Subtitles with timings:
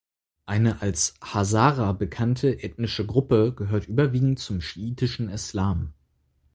[0.47, 5.93] Eine als Hazara bekannte ethnische Gruppe gehört überwiegend zum schiitischen Islam.